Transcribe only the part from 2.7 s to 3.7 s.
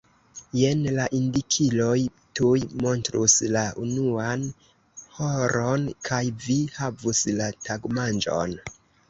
montrus la